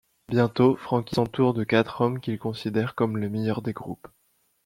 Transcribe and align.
Bientôt 0.29 0.77
Frankie 0.77 1.13
s’entoure 1.13 1.53
de 1.53 1.63
quatre 1.63 2.01
hommes 2.01 2.21
qu'il 2.21 2.39
considère 2.39 2.95
comme 2.95 3.19
le 3.19 3.29
meilleur 3.29 3.61
des 3.61 3.73
groupes. 3.73 4.07